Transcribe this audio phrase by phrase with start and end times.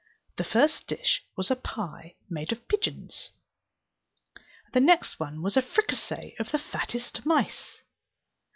[0.37, 3.29] The first dish was a pie made of young pigeons,
[4.33, 7.83] and the next was a fricassee of the fattest mice.